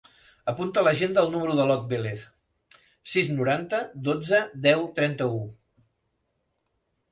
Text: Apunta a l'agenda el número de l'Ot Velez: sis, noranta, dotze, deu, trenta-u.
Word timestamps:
Apunta 0.51 0.79
a 0.81 0.83
l'agenda 0.85 1.19
el 1.25 1.29
número 1.35 1.57
de 1.59 1.67
l'Ot 1.71 1.83
Velez: 1.91 2.23
sis, 3.15 3.29
noranta, 3.35 3.83
dotze, 4.09 4.43
deu, 4.67 4.85
trenta-u. 4.99 5.41